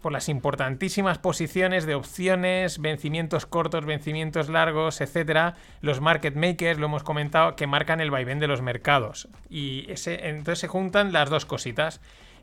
por 0.00 0.12
las 0.12 0.28
importantísimas 0.28 1.18
posiciones 1.18 1.84
de 1.84 1.94
opciones, 1.94 2.80
vencimientos 2.80 3.44
cortos, 3.44 3.84
vencimientos 3.84 4.48
largos, 4.48 5.00
etcétera. 5.00 5.54
Los 5.82 6.00
market 6.00 6.36
makers, 6.36 6.78
lo 6.78 6.86
hemos 6.86 7.02
comentado, 7.02 7.56
que 7.56 7.66
marcan 7.66 8.00
el 8.00 8.10
vaivén 8.10 8.38
de 8.38 8.46
los 8.46 8.62
mercados. 8.62 9.28
Y 9.48 9.86
entonces 9.88 10.58
se 10.58 10.68
juntan 10.68 11.12
las 11.12 11.28
dos 11.28 11.44
cositas. 11.44 12.00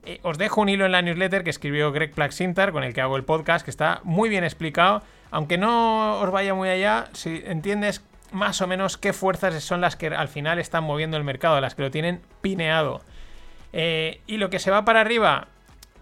Eh, 0.07 0.21
os 0.23 0.37
dejo 0.37 0.61
un 0.61 0.69
hilo 0.69 0.85
en 0.85 0.93
la 0.93 1.01
newsletter 1.01 1.43
que 1.43 1.49
escribió 1.49 1.91
Greg 1.91 2.13
Plaxintar, 2.13 2.71
con 2.71 2.85
el 2.85 2.93
que 2.93 3.01
hago 3.01 3.17
el 3.17 3.25
podcast, 3.25 3.65
que 3.65 3.71
está 3.71 3.99
muy 4.05 4.29
bien 4.29 4.45
explicado. 4.45 5.03
Aunque 5.31 5.57
no 5.57 6.21
os 6.21 6.31
vaya 6.31 6.53
muy 6.53 6.69
allá, 6.69 7.09
si 7.11 7.43
entiendes 7.45 8.01
más 8.31 8.61
o 8.61 8.67
menos 8.67 8.97
qué 8.97 9.11
fuerzas 9.11 9.61
son 9.61 9.81
las 9.81 9.97
que 9.97 10.07
al 10.07 10.29
final 10.29 10.59
están 10.59 10.85
moviendo 10.85 11.17
el 11.17 11.25
mercado, 11.25 11.59
las 11.59 11.75
que 11.75 11.81
lo 11.81 11.91
tienen 11.91 12.21
pineado. 12.39 13.01
Eh, 13.73 14.21
y 14.27 14.37
lo 14.37 14.49
que 14.49 14.59
se 14.59 14.71
va 14.71 14.85
para 14.85 15.01
arriba 15.01 15.49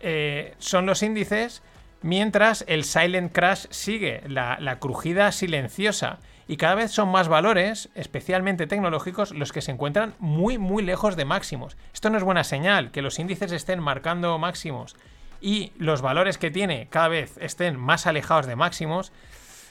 eh, 0.02 0.54
son 0.60 0.86
los 0.86 1.02
índices, 1.02 1.64
mientras 2.04 2.64
el 2.68 2.84
silent 2.84 3.34
crash 3.34 3.66
sigue, 3.72 4.22
la 4.28 4.78
crujida 4.80 5.32
silenciosa 5.32 6.20
y 6.48 6.58
cada 6.58 6.76
vez 6.76 6.92
son 6.92 7.10
más 7.10 7.28
valores, 7.28 7.90
especialmente 7.96 8.68
tecnológicos, 8.68 9.32
los 9.32 9.52
que 9.52 9.62
se 9.62 9.72
encuentran 9.72 10.14
muy 10.20 10.58
muy 10.58 10.84
lejos 10.84 11.16
de 11.16 11.26
máximos. 11.26 11.78
Esto 11.94 12.10
no 12.10 12.18
es 12.18 12.24
buena 12.24 12.44
señal, 12.44 12.92
que 12.92 13.02
los 13.02 13.20
índices 13.20 13.52
estén 13.52 13.80
marcando 13.80 14.38
máximos 14.38 14.96
y 15.42 15.72
los 15.78 16.02
valores 16.02 16.38
que 16.38 16.52
tiene 16.52 16.88
cada 16.90 17.08
vez 17.08 17.38
estén 17.40 17.80
más 17.80 18.08
alejados 18.08 18.46
de 18.46 18.56
máximos, 18.56 19.12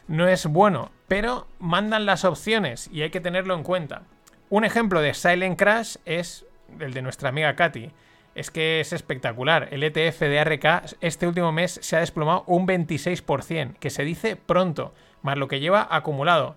no 0.08 0.28
es 0.28 0.46
bueno, 0.46 0.90
pero 1.08 1.46
mandan 1.58 2.06
las 2.06 2.24
opciones 2.24 2.90
y 2.92 3.02
hay 3.02 3.10
que 3.10 3.20
tenerlo 3.20 3.54
en 3.54 3.62
cuenta. 3.62 4.02
Un 4.50 4.64
ejemplo 4.64 5.00
de 5.00 5.14
Silent 5.14 5.58
Crash 5.58 5.96
es 6.04 6.44
el 6.78 6.92
de 6.92 7.02
nuestra 7.02 7.30
amiga 7.30 7.56
Katy. 7.56 7.90
Es 8.34 8.50
que 8.50 8.80
es 8.80 8.92
espectacular. 8.92 9.68
El 9.70 9.84
ETF 9.84 10.20
de 10.20 10.40
ARK 10.40 10.96
este 11.00 11.26
último 11.26 11.52
mes 11.52 11.78
se 11.82 11.96
ha 11.96 12.00
desplomado 12.00 12.44
un 12.46 12.66
26%, 12.66 13.74
que 13.78 13.90
se 13.90 14.04
dice 14.04 14.36
pronto, 14.36 14.92
más 15.24 15.36
lo 15.36 15.48
que 15.48 15.58
lleva 15.58 15.88
acumulado. 15.90 16.54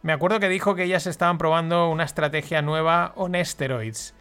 Me 0.00 0.12
acuerdo 0.12 0.40
que 0.40 0.48
dijo 0.48 0.74
que 0.76 0.84
ellas 0.84 1.06
estaban 1.06 1.36
probando 1.36 1.90
una 1.90 2.04
estrategia 2.04 2.62
nueva 2.62 3.12
on 3.16 3.34
steroids. 3.44 4.14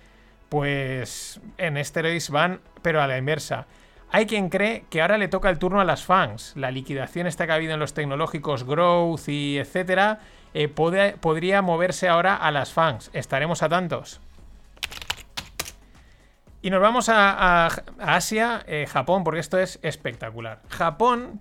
Pues 0.49 1.39
en 1.57 1.83
steroids 1.83 2.31
van, 2.31 2.59
pero 2.81 3.01
a 3.01 3.07
la 3.07 3.17
inversa. 3.17 3.67
Hay 4.11 4.25
quien 4.25 4.49
cree 4.49 4.85
que 4.89 5.01
ahora 5.01 5.17
le 5.17 5.27
toca 5.27 5.49
el 5.49 5.59
turno 5.59 5.79
a 5.79 5.85
las 5.85 6.03
fans. 6.03 6.53
La 6.55 6.71
liquidación 6.71 7.27
está 7.27 7.45
que 7.45 7.51
ha 7.51 7.55
habido 7.55 7.73
en 7.73 7.79
los 7.79 7.93
tecnológicos 7.93 8.63
Growth 8.63 9.27
y 9.27 9.59
etcétera 9.59 10.19
eh, 10.53 10.67
podría 10.67 11.61
moverse 11.61 12.07
ahora 12.07 12.35
a 12.35 12.49
las 12.49 12.73
fans. 12.73 13.11
Estaremos 13.13 13.61
atentos. 13.61 14.21
Y 16.63 16.71
nos 16.71 16.81
vamos 16.81 17.09
a, 17.09 17.67
Asia, 17.99 18.63
eh, 18.65 18.87
Japón, 18.89 19.23
porque 19.23 19.39
esto 19.39 19.59
es 19.59 19.77
espectacular. 19.83 20.61
Japón, 20.69 21.39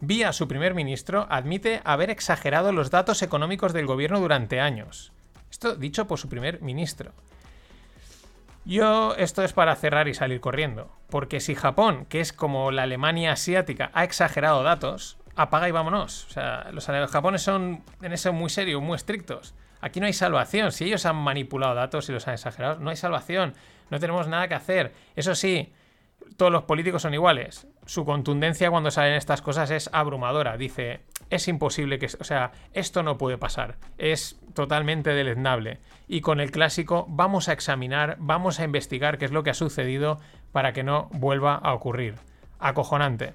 vía 0.00 0.32
su 0.32 0.48
primer 0.48 0.74
ministro, 0.74 1.26
admite 1.30 1.80
haber 1.84 2.10
exagerado 2.10 2.72
los 2.72 2.90
datos 2.90 3.22
económicos 3.22 3.72
del 3.72 3.86
gobierno 3.86 4.20
durante 4.20 4.60
años. 4.60 5.12
Esto 5.50 5.76
dicho 5.76 6.06
por 6.06 6.18
su 6.18 6.28
primer 6.28 6.60
ministro. 6.62 7.12
Yo, 8.64 9.14
esto 9.16 9.42
es 9.42 9.54
para 9.54 9.74
cerrar 9.76 10.08
y 10.08 10.14
salir 10.14 10.40
corriendo. 10.40 10.90
Porque 11.08 11.40
si 11.40 11.54
Japón, 11.54 12.04
que 12.08 12.20
es 12.20 12.32
como 12.34 12.70
la 12.70 12.82
Alemania 12.82 13.32
asiática, 13.32 13.90
ha 13.94 14.04
exagerado 14.04 14.62
datos, 14.62 15.16
apaga 15.36 15.68
y 15.68 15.72
vámonos. 15.72 16.26
O 16.26 16.30
sea, 16.30 16.68
los 16.72 16.86
japoneses 16.86 17.44
son 17.46 17.82
en 18.02 18.12
eso 18.12 18.32
muy 18.32 18.50
serios, 18.50 18.82
muy 18.82 18.96
estrictos. 18.96 19.54
Aquí 19.80 20.00
no 20.00 20.06
hay 20.06 20.12
salvación. 20.12 20.72
Si 20.72 20.84
ellos 20.84 21.06
han 21.06 21.16
manipulado 21.16 21.74
datos 21.74 22.08
y 22.08 22.12
los 22.12 22.28
han 22.28 22.34
exagerado, 22.34 22.78
no 22.78 22.90
hay 22.90 22.96
salvación. 22.96 23.54
No 23.90 24.00
tenemos 24.00 24.28
nada 24.28 24.48
que 24.48 24.54
hacer. 24.54 24.92
Eso 25.16 25.34
sí, 25.34 25.72
todos 26.36 26.52
los 26.52 26.64
políticos 26.64 27.02
son 27.02 27.14
iguales. 27.14 27.66
Su 27.86 28.04
contundencia 28.04 28.70
cuando 28.70 28.90
salen 28.90 29.14
estas 29.14 29.42
cosas 29.42 29.70
es 29.70 29.90
abrumadora. 29.92 30.56
Dice, 30.56 31.00
es 31.30 31.48
imposible 31.48 31.98
que... 31.98 32.06
O 32.06 32.24
sea, 32.24 32.52
esto 32.72 33.02
no 33.02 33.18
puede 33.18 33.38
pasar. 33.38 33.76
Es 33.98 34.40
totalmente 34.54 35.10
deleznable. 35.10 35.78
Y 36.06 36.20
con 36.20 36.40
el 36.40 36.50
clásico 36.50 37.06
vamos 37.08 37.48
a 37.48 37.52
examinar, 37.52 38.16
vamos 38.18 38.60
a 38.60 38.64
investigar 38.64 39.18
qué 39.18 39.24
es 39.24 39.32
lo 39.32 39.42
que 39.42 39.50
ha 39.50 39.54
sucedido 39.54 40.18
para 40.52 40.72
que 40.72 40.84
no 40.84 41.08
vuelva 41.12 41.54
a 41.54 41.74
ocurrir. 41.74 42.16
Acojonante. 42.58 43.34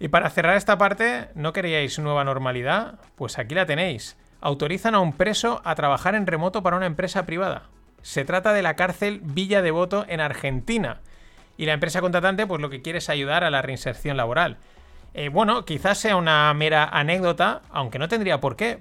Y 0.00 0.08
para 0.08 0.30
cerrar 0.30 0.56
esta 0.56 0.78
parte, 0.78 1.28
¿no 1.34 1.52
queríais 1.52 1.98
nueva 1.98 2.24
normalidad? 2.24 3.00
Pues 3.16 3.38
aquí 3.38 3.54
la 3.54 3.66
tenéis. 3.66 4.16
Autorizan 4.40 4.94
a 4.94 5.00
un 5.00 5.12
preso 5.12 5.60
a 5.64 5.74
trabajar 5.74 6.14
en 6.14 6.26
remoto 6.26 6.62
para 6.62 6.76
una 6.76 6.86
empresa 6.86 7.26
privada. 7.26 7.64
Se 8.08 8.24
trata 8.24 8.54
de 8.54 8.62
la 8.62 8.74
cárcel 8.74 9.20
Villa 9.22 9.60
Devoto 9.60 10.06
en 10.08 10.20
Argentina. 10.20 11.02
Y 11.58 11.66
la 11.66 11.74
empresa 11.74 12.00
contratante, 12.00 12.46
pues 12.46 12.58
lo 12.58 12.70
que 12.70 12.80
quiere 12.80 13.00
es 13.00 13.10
ayudar 13.10 13.44
a 13.44 13.50
la 13.50 13.60
reinserción 13.60 14.16
laboral. 14.16 14.56
Eh, 15.12 15.28
bueno, 15.28 15.66
quizás 15.66 15.98
sea 15.98 16.16
una 16.16 16.54
mera 16.54 16.84
anécdota, 16.86 17.60
aunque 17.68 17.98
no 17.98 18.08
tendría 18.08 18.40
por 18.40 18.56
qué. 18.56 18.78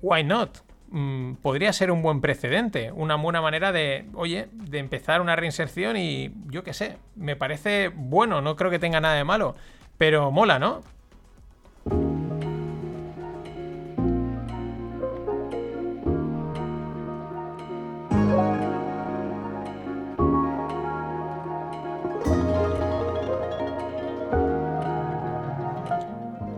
Why 0.00 0.22
not? 0.22 0.58
Mm, 0.90 1.32
podría 1.42 1.72
ser 1.72 1.90
un 1.90 2.02
buen 2.02 2.20
precedente, 2.20 2.92
una 2.92 3.16
buena 3.16 3.42
manera 3.42 3.72
de, 3.72 4.06
oye, 4.14 4.46
de 4.52 4.78
empezar 4.78 5.20
una 5.20 5.34
reinserción 5.34 5.96
y 5.96 6.30
yo 6.46 6.62
qué 6.62 6.72
sé, 6.72 6.98
me 7.16 7.34
parece 7.34 7.88
bueno, 7.88 8.42
no 8.42 8.54
creo 8.54 8.70
que 8.70 8.78
tenga 8.78 9.00
nada 9.00 9.16
de 9.16 9.24
malo, 9.24 9.56
pero 9.98 10.30
mola, 10.30 10.60
¿no? 10.60 10.84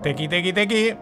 Tequi, 0.02 0.28
tequi, 0.28 0.52
tequi. 0.54 0.97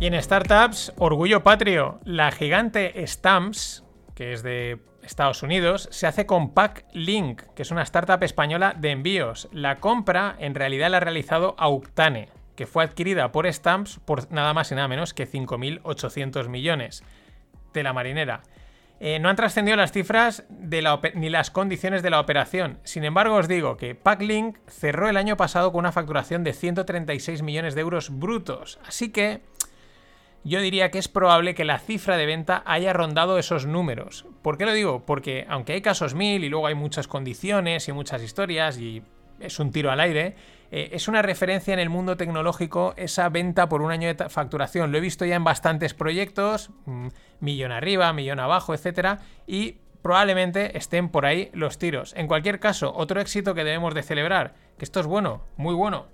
Y 0.00 0.06
en 0.06 0.20
startups, 0.20 0.92
orgullo 0.98 1.44
patrio, 1.44 2.00
la 2.04 2.32
gigante 2.32 3.06
Stamps, 3.06 3.84
que 4.16 4.32
es 4.32 4.42
de 4.42 4.80
Estados 5.04 5.44
Unidos, 5.44 5.88
se 5.92 6.08
hace 6.08 6.26
con 6.26 6.52
Packlink, 6.52 7.42
que 7.54 7.62
es 7.62 7.70
una 7.70 7.82
startup 7.82 8.20
española 8.24 8.74
de 8.76 8.90
envíos. 8.90 9.48
La 9.52 9.78
compra 9.78 10.34
en 10.40 10.56
realidad 10.56 10.90
la 10.90 10.96
ha 10.96 11.00
realizado 11.00 11.54
Auctane, 11.58 12.28
que 12.56 12.66
fue 12.66 12.82
adquirida 12.82 13.30
por 13.30 13.46
Stamps 13.52 14.00
por 14.04 14.32
nada 14.32 14.52
más 14.52 14.72
y 14.72 14.74
nada 14.74 14.88
menos 14.88 15.14
que 15.14 15.28
5.800 15.28 16.48
millones 16.48 17.04
de 17.72 17.82
la 17.84 17.92
marinera. 17.92 18.42
Eh, 19.04 19.18
no 19.18 19.28
han 19.28 19.34
trascendido 19.34 19.76
las 19.76 19.90
cifras 19.90 20.44
ni 20.48 21.28
las 21.28 21.50
condiciones 21.50 22.04
de 22.04 22.10
la 22.10 22.20
operación. 22.20 22.78
Sin 22.84 23.02
embargo, 23.02 23.34
os 23.34 23.48
digo 23.48 23.76
que 23.76 23.96
Packlink 23.96 24.58
cerró 24.68 25.08
el 25.08 25.16
año 25.16 25.36
pasado 25.36 25.72
con 25.72 25.80
una 25.80 25.90
facturación 25.90 26.44
de 26.44 26.52
136 26.52 27.42
millones 27.42 27.74
de 27.74 27.80
euros 27.80 28.16
brutos. 28.16 28.78
Así 28.86 29.10
que 29.10 29.40
yo 30.44 30.60
diría 30.60 30.92
que 30.92 31.00
es 31.00 31.08
probable 31.08 31.56
que 31.56 31.64
la 31.64 31.80
cifra 31.80 32.16
de 32.16 32.26
venta 32.26 32.62
haya 32.64 32.92
rondado 32.92 33.40
esos 33.40 33.66
números. 33.66 34.24
¿Por 34.40 34.56
qué 34.56 34.66
lo 34.66 34.72
digo? 34.72 35.04
Porque 35.04 35.46
aunque 35.48 35.72
hay 35.72 35.82
casos 35.82 36.14
mil 36.14 36.44
y 36.44 36.48
luego 36.48 36.68
hay 36.68 36.76
muchas 36.76 37.08
condiciones 37.08 37.88
y 37.88 37.92
muchas 37.92 38.22
historias 38.22 38.78
y 38.78 39.02
es 39.40 39.58
un 39.58 39.72
tiro 39.72 39.90
al 39.90 39.98
aire, 39.98 40.36
eh, 40.74 40.88
es 40.94 41.06
una 41.06 41.20
referencia 41.20 41.74
en 41.74 41.80
el 41.80 41.90
mundo 41.90 42.16
tecnológico 42.16 42.94
esa 42.96 43.28
venta 43.28 43.68
por 43.68 43.82
un 43.82 43.92
año 43.92 44.12
de 44.12 44.30
facturación. 44.30 44.90
Lo 44.90 44.96
he 44.96 45.02
visto 45.02 45.26
ya 45.26 45.36
en 45.36 45.44
bastantes 45.44 45.92
proyectos, 45.92 46.70
mm, 46.86 47.08
millón 47.40 47.72
arriba, 47.72 48.10
millón 48.14 48.40
abajo, 48.40 48.72
etcétera, 48.72 49.18
y 49.46 49.76
probablemente 50.00 50.78
estén 50.78 51.10
por 51.10 51.26
ahí 51.26 51.50
los 51.52 51.78
tiros. 51.78 52.14
En 52.16 52.26
cualquier 52.26 52.58
caso, 52.58 52.90
otro 52.96 53.20
éxito 53.20 53.54
que 53.54 53.64
debemos 53.64 53.94
de 53.94 54.02
celebrar, 54.02 54.54
que 54.78 54.86
esto 54.86 55.00
es 55.00 55.06
bueno, 55.06 55.42
muy 55.58 55.74
bueno. 55.74 56.06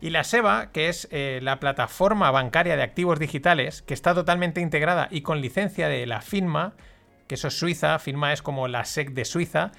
Y 0.00 0.10
la 0.10 0.24
SEBA, 0.24 0.72
que 0.72 0.88
es 0.88 1.06
eh, 1.12 1.38
la 1.42 1.60
plataforma 1.60 2.32
bancaria 2.32 2.74
de 2.74 2.82
activos 2.82 3.20
digitales, 3.20 3.82
que 3.82 3.94
está 3.94 4.14
totalmente 4.14 4.60
integrada 4.60 5.06
y 5.12 5.20
con 5.20 5.40
licencia 5.40 5.88
de 5.88 6.06
la 6.06 6.22
FINMA, 6.22 6.72
que 7.28 7.36
eso 7.36 7.46
es 7.46 7.56
Suiza, 7.56 8.00
FINMA 8.00 8.32
es 8.32 8.42
como 8.42 8.66
la 8.66 8.84
SEC 8.84 9.10
de 9.10 9.24
Suiza, 9.24 9.70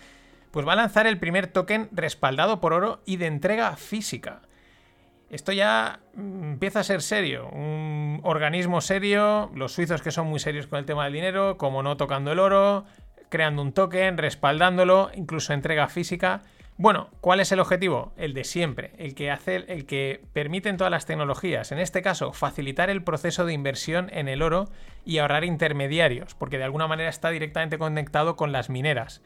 pues 0.52 0.68
va 0.68 0.74
a 0.74 0.78
lanzar 0.78 1.08
el 1.08 1.18
primer 1.18 1.48
token 1.48 1.90
respaldado 1.92 2.60
por 2.60 2.74
oro 2.74 3.02
y 3.06 3.18
de 3.18 3.28
entrega 3.28 3.76
física. 3.76 4.42
Esto 5.30 5.54
ya 5.54 6.02
mm, 6.14 6.44
empieza 6.44 6.82
a 6.82 6.84
ser 6.84 7.02
serio, 7.02 7.48
un 7.50 8.20
organismo 8.24 8.82
serio, 8.82 9.50
los 9.56 9.72
suizos 9.72 10.02
que 10.02 10.12
son 10.12 10.28
muy 10.28 10.40
serios 10.40 10.68
con 10.68 10.78
el 10.80 10.86
tema 10.86 11.06
del 11.06 11.14
dinero, 11.14 11.58
como 11.58 11.84
no 11.84 11.96
tocando 11.96 12.34
el 12.34 12.40
oro, 12.40 12.84
creando 13.30 13.62
un 13.62 13.72
token, 13.72 14.18
respaldándolo, 14.18 15.10
incluso 15.16 15.54
entrega 15.54 15.88
física. 15.88 16.42
Bueno, 16.76 17.10
¿cuál 17.22 17.40
es 17.40 17.52
el 17.54 17.62
objetivo? 17.62 18.12
El 18.18 18.34
de 18.34 18.44
siempre, 18.44 18.92
el 18.98 19.16
que 19.16 19.32
hace, 19.32 19.56
el 19.56 19.86
que 19.86 20.22
permiten 20.34 20.76
todas 20.76 20.92
las 20.92 21.06
tecnologías. 21.06 21.72
En 21.72 21.80
este 21.80 22.02
caso, 22.02 22.34
facilitar 22.34 22.90
el 22.90 23.04
proceso 23.04 23.46
de 23.46 23.54
inversión 23.54 24.10
en 24.12 24.28
el 24.28 24.42
oro 24.42 24.70
y 25.06 25.20
ahorrar 25.20 25.46
intermediarios, 25.46 26.36
porque 26.36 26.58
de 26.58 26.66
alguna 26.66 26.88
manera 26.88 27.10
está 27.10 27.30
directamente 27.30 27.78
conectado 27.78 28.36
con 28.36 28.52
las 28.52 28.70
mineras. 28.70 29.22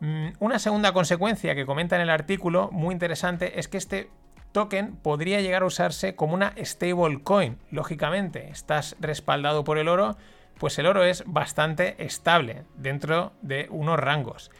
Mm, 0.00 0.28
una 0.38 0.58
segunda 0.58 0.92
consecuencia 0.92 1.54
que 1.54 1.66
comenta 1.66 1.96
en 1.96 2.02
el 2.02 2.10
artículo, 2.10 2.70
muy 2.72 2.92
interesante, 2.92 3.58
es 3.58 3.68
que 3.68 3.78
este 3.78 4.10
token 4.52 4.96
podría 4.96 5.40
llegar 5.40 5.62
a 5.62 5.66
usarse 5.66 6.14
como 6.14 6.34
una 6.34 6.54
stablecoin. 6.56 7.58
Lógicamente, 7.70 8.48
estás 8.50 8.96
respaldado 9.00 9.64
por 9.64 9.78
el 9.78 9.88
oro, 9.88 10.16
pues 10.58 10.78
el 10.78 10.86
oro 10.86 11.04
es 11.04 11.24
bastante 11.26 11.96
estable 11.98 12.64
dentro 12.76 13.32
de 13.42 13.68
unos 13.70 13.98
rangos. 13.98 14.50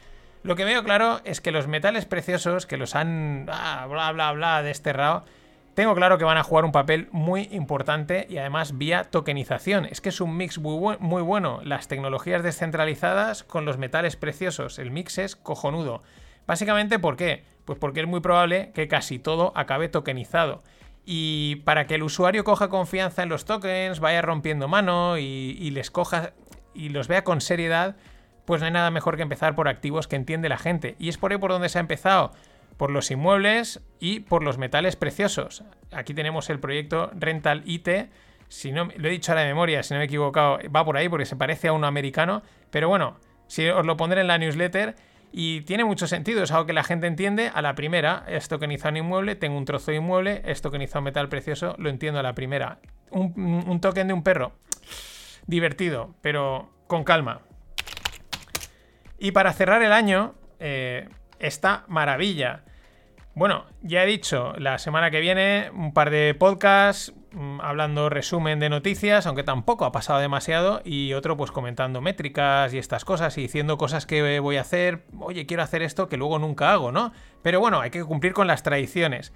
Lo 0.43 0.55
que 0.55 0.65
veo 0.65 0.83
claro 0.83 1.19
es 1.25 1.41
que 1.41 1.51
los 1.51 1.67
metales 1.67 2.05
preciosos 2.05 2.65
que 2.65 2.77
los 2.77 2.95
han 2.95 3.47
ah, 3.51 3.85
bla 3.89 4.11
bla 4.13 4.31
bla 4.31 4.61
desterrado 4.61 5.25
tengo 5.79 5.95
claro 5.95 6.17
que 6.17 6.25
van 6.25 6.37
a 6.37 6.43
jugar 6.43 6.65
un 6.65 6.73
papel 6.73 7.07
muy 7.13 7.47
importante 7.53 8.27
y 8.29 8.37
además 8.37 8.77
vía 8.77 9.05
tokenización. 9.05 9.85
Es 9.85 10.01
que 10.01 10.09
es 10.09 10.19
un 10.19 10.35
mix 10.35 10.59
muy, 10.59 11.21
bueno. 11.21 11.61
Las 11.63 11.87
tecnologías 11.87 12.43
descentralizadas 12.43 13.45
con 13.45 13.63
los 13.63 13.77
metales 13.77 14.17
preciosos. 14.17 14.77
El 14.77 14.91
mix 14.91 15.17
es 15.19 15.37
cojonudo. 15.37 16.03
Básicamente, 16.45 16.99
¿por 16.99 17.15
qué? 17.15 17.45
Pues 17.63 17.79
porque 17.79 18.01
es 18.01 18.07
muy 18.07 18.19
probable 18.19 18.73
que 18.73 18.89
casi 18.89 19.19
todo 19.19 19.53
acabe 19.55 19.87
tokenizado. 19.87 20.63
Y 21.05 21.61
para 21.63 21.87
que 21.87 21.95
el 21.95 22.03
usuario 22.03 22.43
coja 22.43 22.67
confianza 22.67 23.23
en 23.23 23.29
los 23.29 23.45
tokens, 23.45 24.01
vaya 24.01 24.21
rompiendo 24.21 24.67
mano 24.67 25.17
y, 25.17 25.55
y 25.61 25.71
les 25.71 25.91
coja 25.91 26.33
y 26.73 26.89
los 26.89 27.07
vea 27.07 27.23
con 27.23 27.39
seriedad, 27.39 27.95
pues 28.43 28.59
no 28.59 28.67
hay 28.67 28.73
nada 28.73 28.91
mejor 28.91 29.15
que 29.15 29.23
empezar 29.23 29.55
por 29.55 29.69
activos 29.69 30.09
que 30.09 30.17
entiende 30.17 30.49
la 30.49 30.57
gente. 30.57 30.97
Y 30.99 31.07
es 31.07 31.17
por 31.17 31.31
ahí 31.31 31.37
por 31.37 31.51
donde 31.51 31.69
se 31.69 31.77
ha 31.77 31.81
empezado 31.81 32.33
por 32.79 32.91
los 32.91 33.11
inmuebles 33.11 33.81
y 33.99 34.21
por 34.21 34.41
los 34.41 34.57
metales 34.57 34.95
preciosos. 34.95 35.65
Aquí 35.91 36.13
tenemos 36.13 36.49
el 36.49 36.61
proyecto 36.61 37.11
Rental 37.13 37.61
IT, 37.65 37.89
Si 38.47 38.71
no, 38.71 38.87
lo 38.95 39.09
he 39.09 39.11
dicho 39.11 39.33
ahora 39.33 39.41
de 39.41 39.49
memoria, 39.49 39.83
si 39.83 39.93
no 39.93 39.97
me 39.97 40.05
he 40.05 40.07
equivocado, 40.07 40.59
va 40.73 40.85
por 40.85 40.95
ahí 40.95 41.09
porque 41.09 41.25
se 41.25 41.35
parece 41.35 41.67
a 41.67 41.73
un 41.73 41.83
americano. 41.83 42.41
Pero 42.71 42.87
bueno, 42.87 43.17
si 43.47 43.67
os 43.67 43.85
lo 43.85 43.97
pondré 43.97 44.21
en 44.21 44.27
la 44.27 44.37
newsletter. 44.37 44.95
Y 45.33 45.61
tiene 45.61 45.83
mucho 45.83 46.07
sentido, 46.07 46.41
es 46.41 46.51
algo 46.51 46.65
que 46.65 46.73
la 46.73 46.83
gente 46.83 47.05
entiende 47.05 47.51
a 47.53 47.61
la 47.61 47.75
primera. 47.75 48.23
Esto 48.29 48.59
que 48.59 48.65
un 48.65 48.97
inmueble, 48.97 49.35
tengo 49.35 49.57
un 49.57 49.65
trozo 49.65 49.91
de 49.91 49.97
inmueble, 49.97 50.41
esto 50.45 50.71
que 50.71 50.77
un 50.77 51.03
metal 51.03 51.27
precioso, 51.27 51.75
lo 51.77 51.89
entiendo 51.89 52.21
a 52.21 52.23
la 52.23 52.33
primera. 52.33 52.79
Un, 53.11 53.65
un 53.67 53.81
token 53.81 54.07
de 54.07 54.13
un 54.13 54.23
perro, 54.23 54.53
divertido, 55.45 56.15
pero 56.21 56.71
con 56.87 57.03
calma. 57.03 57.41
Y 59.19 59.31
para 59.31 59.51
cerrar 59.51 59.83
el 59.83 59.91
año, 59.91 60.33
eh, 60.59 61.09
esta 61.39 61.83
maravilla. 61.87 62.63
Bueno, 63.39 63.63
ya 63.81 64.03
he 64.03 64.05
dicho, 64.05 64.51
la 64.57 64.77
semana 64.79 65.11
que 65.11 65.21
viene 65.21 65.71
un 65.73 65.93
par 65.93 66.09
de 66.09 66.35
podcasts 66.37 67.13
mm, 67.31 67.61
hablando 67.61 68.09
resumen 68.09 68.59
de 68.59 68.67
noticias, 68.67 69.25
aunque 69.25 69.43
tampoco 69.43 69.85
ha 69.85 69.93
pasado 69.93 70.19
demasiado, 70.19 70.81
y 70.83 71.13
otro 71.13 71.37
pues 71.37 71.49
comentando 71.49 72.01
métricas 72.01 72.73
y 72.73 72.79
estas 72.79 73.05
cosas 73.05 73.37
y 73.37 73.43
diciendo 73.43 73.77
cosas 73.77 74.05
que 74.05 74.41
voy 74.41 74.57
a 74.57 74.61
hacer, 74.61 75.05
oye, 75.21 75.45
quiero 75.45 75.63
hacer 75.63 75.83
esto 75.83 76.09
que 76.09 76.17
luego 76.17 76.37
nunca 76.37 76.73
hago, 76.73 76.91
¿no? 76.91 77.13
Pero 77.41 77.61
bueno, 77.61 77.79
hay 77.79 77.91
que 77.91 78.03
cumplir 78.03 78.33
con 78.33 78.45
las 78.45 78.61
tradiciones. 78.61 79.31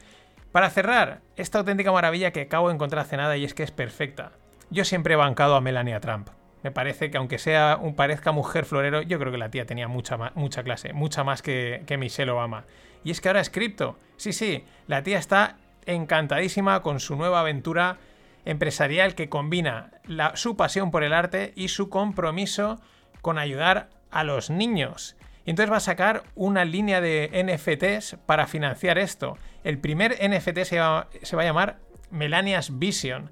Para 0.51 0.69
cerrar, 0.69 1.21
esta 1.37 1.59
auténtica 1.59 1.93
maravilla 1.93 2.31
que 2.31 2.41
acabo 2.41 2.67
de 2.67 2.73
encontrar 2.73 3.05
hace 3.05 3.15
nada 3.15 3.37
y 3.37 3.45
es 3.45 3.53
que 3.53 3.63
es 3.63 3.71
perfecta. 3.71 4.33
Yo 4.69 4.83
siempre 4.83 5.13
he 5.13 5.17
bancado 5.17 5.55
a 5.55 5.61
Melania 5.61 6.01
Trump. 6.01 6.27
Me 6.61 6.71
parece 6.71 7.09
que 7.09 7.15
aunque 7.15 7.37
sea 7.37 7.79
un 7.81 7.95
parezca 7.95 8.33
mujer 8.33 8.65
florero, 8.65 9.01
yo 9.01 9.17
creo 9.17 9.31
que 9.31 9.37
la 9.37 9.49
tía 9.49 9.65
tenía 9.65 9.87
mucha, 9.87 10.17
mucha 10.35 10.61
clase, 10.61 10.91
mucha 10.91 11.23
más 11.23 11.41
que, 11.41 11.83
que 11.87 11.97
Michelle 11.97 12.31
Obama. 12.31 12.65
Y 13.03 13.11
es 13.11 13.21
que 13.21 13.29
ahora 13.29 13.41
es 13.41 13.49
cripto. 13.49 13.97
Sí, 14.17 14.33
sí, 14.33 14.63
la 14.87 15.03
tía 15.03 15.17
está 15.17 15.57
encantadísima 15.85 16.81
con 16.81 16.99
su 16.99 17.15
nueva 17.15 17.41
aventura 17.41 17.97
empresarial 18.45 19.15
que 19.15 19.29
combina 19.29 19.91
su 20.35 20.55
pasión 20.55 20.91
por 20.91 21.03
el 21.03 21.13
arte 21.13 21.53
y 21.55 21.69
su 21.69 21.89
compromiso 21.89 22.81
con 23.21 23.37
ayudar 23.37 23.89
a 24.11 24.23
los 24.23 24.49
niños. 24.49 25.15
Y 25.45 25.49
entonces 25.49 25.71
va 25.71 25.77
a 25.77 25.81
sacar 25.81 26.23
una 26.35 26.65
línea 26.65 27.01
de 27.01 27.29
NFTs 27.43 28.17
para 28.25 28.47
financiar 28.47 28.97
esto. 28.97 29.37
El 29.63 29.77
primer 29.77 30.17
NFT 30.21 30.63
se 30.63 30.79
va, 30.79 31.07
se 31.21 31.35
va 31.35 31.41
a 31.41 31.45
llamar 31.45 31.79
Melania's 32.11 32.79
Vision. 32.79 33.31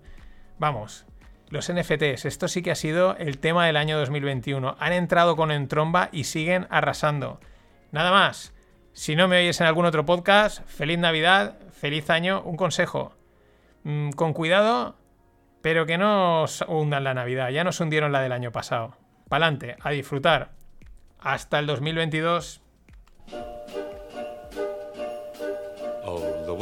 Vamos, 0.60 1.06
los 1.50 1.72
NFTs, 1.72 2.26
esto 2.26 2.48
sí 2.48 2.62
que 2.62 2.72
ha 2.72 2.76
sido 2.76 3.16
el 3.18 3.38
tema 3.38 3.66
del 3.66 3.78
año 3.78 3.98
2021. 3.98 4.76
Han 4.80 4.94
entrado 4.94 5.36
con 5.36 5.52
Entromba 5.52 6.10
y 6.12 6.26
siguen 6.26 6.68
arrasando. 6.70 7.40
Nada 7.92 8.12
más. 8.12 8.54
Si 8.94 9.16
no 9.16 9.28
me 9.28 9.40
oyes 9.40 9.62
en 9.62 9.68
algún 9.68 9.86
otro 9.86 10.06
podcast, 10.06 10.66
feliz 10.68 11.00
Navidad, 11.00 11.58
feliz 11.72 12.10
año. 12.10 12.42
Un 12.42 12.58
consejo. 12.58 13.14
Mm, 13.84 14.12
con 14.12 14.34
cuidado, 14.34 14.96
pero 15.62 15.86
que 15.86 15.98
no 15.98 16.46
hundan 16.68 17.04
la 17.04 17.14
Navidad. 17.14 17.50
Ya 17.50 17.64
nos 17.64 17.80
hundieron 17.80 18.12
la 18.12 18.22
del 18.22 18.32
año 18.32 18.52
pasado. 18.52 18.98
Pa'lante, 19.30 19.78
a 19.80 19.92
disfrutar. 19.92 20.52
Hasta 21.20 21.60
el 21.60 21.68
2022. 21.68 22.62
Oh, 26.04 26.20
the 26.46 26.56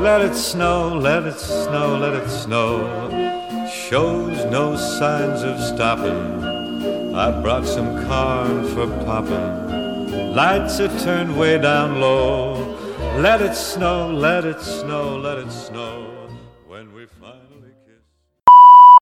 let 0.00 0.20
it 0.20 0.34
snow, 0.34 0.96
let 0.96 1.24
it 1.24 1.38
snow, 1.38 1.96
let 1.98 2.14
it 2.14 2.28
snow. 2.28 3.68
Shows 3.70 4.44
no 4.46 4.76
signs 4.76 5.42
of 5.42 5.60
stopping. 5.60 7.14
I 7.14 7.40
brought 7.42 7.66
some 7.66 8.06
corn 8.06 8.66
for 8.74 8.86
popping. 9.04 10.34
Lights 10.34 10.80
are 10.80 10.98
turned 11.00 11.38
way 11.38 11.58
down 11.58 12.00
low. 12.00 12.76
Let 13.18 13.42
it 13.42 13.54
snow, 13.54 14.10
let 14.10 14.44
it 14.44 14.60
snow, 14.60 15.18
let 15.18 15.38
it 15.38 15.52
snow. 15.52 16.28
When 16.66 16.94
we 16.94 17.06
finally 17.20 17.41